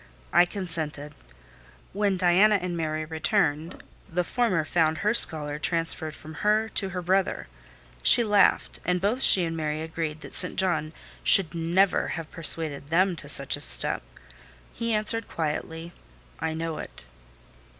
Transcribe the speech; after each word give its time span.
I 0.33 0.45
consented. 0.45 1.13
When 1.93 2.17
Diana 2.17 2.55
and 2.59 2.75
Mary 2.75 3.05
returned, 3.05 3.83
the 4.11 4.23
former 4.23 4.65
found 4.65 4.97
her 4.97 5.13
scholar 5.13 5.59
transferred 5.59 6.15
from 6.15 6.33
her 6.41 6.69
to 6.69 6.89
her 6.89 7.03
brother: 7.03 7.45
she 8.01 8.23
laughed, 8.23 8.79
and 8.83 8.99
both 8.99 9.21
she 9.21 9.43
and 9.43 9.55
Mary 9.55 9.83
agreed 9.83 10.21
that 10.21 10.33
St. 10.33 10.55
John 10.55 10.91
should 11.23 11.53
never 11.53 12.07
have 12.17 12.31
persuaded 12.31 12.89
them 12.89 13.15
to 13.17 13.29
such 13.29 13.55
a 13.55 13.61
step. 13.61 14.01
He 14.73 14.91
answered 14.91 15.27
quietly— 15.29 15.93
"I 16.39 16.55
know 16.55 16.79
it." 16.79 17.05